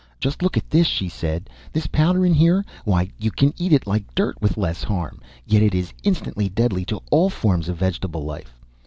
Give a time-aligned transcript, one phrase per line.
[0.19, 1.47] "Just look at this," she said.
[1.71, 5.19] "This powder in here why you can eat it like dirt, with less harm.
[5.45, 8.57] Yet it is instantly deadly to all forms of vegetable life